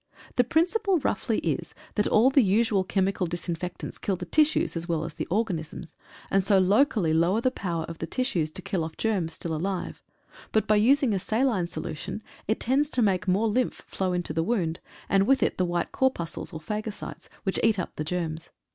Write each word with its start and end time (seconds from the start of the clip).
The 0.35 0.43
principle 0.43 0.97
roughly 0.97 1.37
is, 1.37 1.75
that 1.93 2.07
all 2.07 2.31
the 2.31 2.41
usual 2.41 2.83
chemical 2.83 3.27
disinfectants 3.27 3.99
kill 3.99 4.15
the 4.15 4.25
tissues 4.25 4.75
as 4.75 4.89
well 4.89 5.05
as 5.05 5.13
the 5.13 5.27
organisms, 5.27 5.95
and 6.31 6.43
so 6.43 6.57
locally 6.57 7.13
lower 7.13 7.39
the 7.39 7.51
power 7.51 7.83
of 7.83 7.99
the 7.99 8.07
tissues 8.07 8.49
to 8.53 8.63
kill 8.63 8.83
off 8.83 8.97
germs 8.97 9.33
still 9.33 9.53
alive, 9.53 10.01
but 10.51 10.65
by 10.65 10.77
using 10.77 11.13
a 11.13 11.19
saline 11.19 11.67
solution, 11.67 12.23
it 12.47 12.59
tends 12.59 12.89
to 12.89 13.03
make 13.03 13.27
more 13.27 13.47
lymph 13.47 13.83
flow 13.85 14.11
into 14.11 14.33
the 14.33 14.41
wound, 14.41 14.79
and 15.07 15.27
with 15.27 15.43
it 15.43 15.59
the 15.59 15.65
white 15.65 15.91
corpuscles, 15.91 16.51
or 16.51 16.59
phagocytes, 16.59 17.29
which 17.43 17.59
eat 17.61 17.77
up 17.77 17.95
the 17.95 18.03
germs. 18.03 18.49